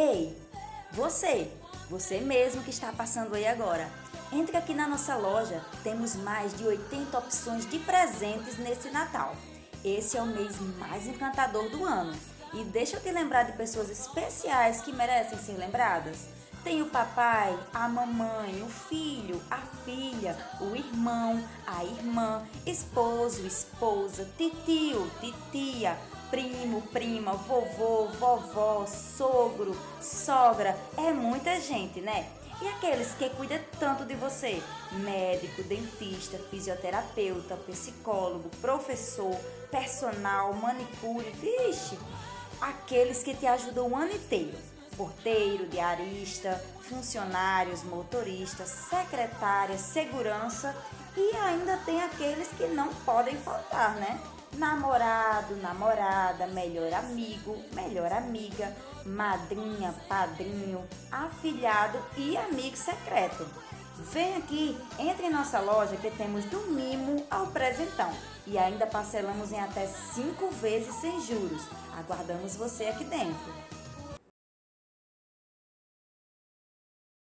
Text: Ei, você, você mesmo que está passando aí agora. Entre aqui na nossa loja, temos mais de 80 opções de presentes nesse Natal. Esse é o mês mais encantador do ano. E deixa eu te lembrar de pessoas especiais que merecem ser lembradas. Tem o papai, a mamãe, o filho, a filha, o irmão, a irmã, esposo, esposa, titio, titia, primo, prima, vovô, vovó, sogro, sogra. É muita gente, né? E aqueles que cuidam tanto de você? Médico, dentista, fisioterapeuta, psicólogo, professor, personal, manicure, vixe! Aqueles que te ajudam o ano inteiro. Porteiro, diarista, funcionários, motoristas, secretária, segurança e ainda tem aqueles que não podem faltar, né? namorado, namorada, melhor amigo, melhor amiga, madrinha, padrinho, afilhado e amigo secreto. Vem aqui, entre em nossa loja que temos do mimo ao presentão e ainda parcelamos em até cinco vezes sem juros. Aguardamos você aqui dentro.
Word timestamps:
Ei, 0.00 0.32
você, 0.92 1.50
você 1.90 2.20
mesmo 2.20 2.62
que 2.62 2.70
está 2.70 2.92
passando 2.92 3.34
aí 3.34 3.48
agora. 3.48 3.90
Entre 4.30 4.56
aqui 4.56 4.72
na 4.72 4.86
nossa 4.86 5.16
loja, 5.16 5.60
temos 5.82 6.14
mais 6.14 6.56
de 6.56 6.62
80 6.62 7.18
opções 7.18 7.68
de 7.68 7.80
presentes 7.80 8.56
nesse 8.58 8.90
Natal. 8.90 9.34
Esse 9.84 10.16
é 10.16 10.22
o 10.22 10.26
mês 10.26 10.56
mais 10.78 11.08
encantador 11.08 11.68
do 11.70 11.84
ano. 11.84 12.16
E 12.54 12.62
deixa 12.62 12.96
eu 12.96 13.02
te 13.02 13.10
lembrar 13.10 13.42
de 13.42 13.56
pessoas 13.56 13.90
especiais 13.90 14.82
que 14.82 14.92
merecem 14.92 15.36
ser 15.36 15.58
lembradas. 15.58 16.28
Tem 16.62 16.80
o 16.80 16.90
papai, 16.90 17.58
a 17.74 17.88
mamãe, 17.88 18.62
o 18.62 18.68
filho, 18.68 19.42
a 19.50 19.58
filha, 19.84 20.36
o 20.60 20.76
irmão, 20.76 21.42
a 21.66 21.82
irmã, 21.82 22.46
esposo, 22.64 23.44
esposa, 23.44 24.28
titio, 24.36 25.10
titia, 25.20 25.98
primo, 26.30 26.82
prima, 26.92 27.32
vovô, 27.32 28.06
vovó, 28.18 28.86
sogro, 28.86 29.76
sogra. 30.00 30.76
É 30.96 31.12
muita 31.12 31.60
gente, 31.60 32.00
né? 32.00 32.28
E 32.60 32.66
aqueles 32.66 33.12
que 33.12 33.30
cuidam 33.30 33.60
tanto 33.78 34.04
de 34.04 34.14
você? 34.14 34.60
Médico, 34.90 35.62
dentista, 35.62 36.38
fisioterapeuta, 36.50 37.56
psicólogo, 37.56 38.50
professor, 38.60 39.36
personal, 39.70 40.52
manicure, 40.54 41.30
vixe! 41.30 41.96
Aqueles 42.60 43.22
que 43.22 43.34
te 43.34 43.46
ajudam 43.46 43.88
o 43.88 43.96
ano 43.96 44.12
inteiro. 44.12 44.58
Porteiro, 44.98 45.66
diarista, 45.68 46.62
funcionários, 46.82 47.82
motoristas, 47.84 48.68
secretária, 48.68 49.78
segurança 49.78 50.76
e 51.16 51.36
ainda 51.36 51.78
tem 51.86 52.02
aqueles 52.02 52.48
que 52.48 52.66
não 52.66 52.88
podem 53.06 53.36
faltar, 53.36 53.94
né? 53.94 54.20
namorado, 54.56 55.56
namorada, 55.56 56.46
melhor 56.48 56.92
amigo, 56.92 57.56
melhor 57.72 58.12
amiga, 58.12 58.74
madrinha, 59.04 59.94
padrinho, 60.08 60.84
afilhado 61.10 61.98
e 62.16 62.36
amigo 62.36 62.76
secreto. 62.76 63.46
Vem 64.12 64.36
aqui, 64.36 64.78
entre 64.98 65.26
em 65.26 65.30
nossa 65.30 65.58
loja 65.58 65.96
que 65.96 66.10
temos 66.12 66.44
do 66.44 66.58
mimo 66.70 67.24
ao 67.30 67.48
presentão 67.48 68.12
e 68.46 68.56
ainda 68.56 68.86
parcelamos 68.86 69.52
em 69.52 69.60
até 69.60 69.86
cinco 69.86 70.48
vezes 70.50 70.94
sem 70.94 71.20
juros. 71.20 71.62
Aguardamos 71.96 72.54
você 72.54 72.84
aqui 72.84 73.04
dentro. 73.04 73.52